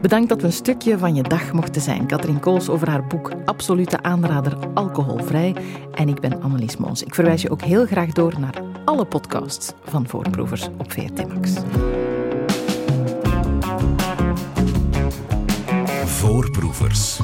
[0.00, 2.06] Bedankt dat we een stukje van je dag mochten zijn.
[2.06, 5.56] Katrien Kools over haar boek Absolute aanrader alcoholvrij.
[5.94, 7.02] En ik ben Annelies Moons.
[7.02, 11.52] Ik verwijs je ook heel graag door naar alle podcasts van Voorproevers op VRT Max.
[16.04, 17.20] Voorproevers.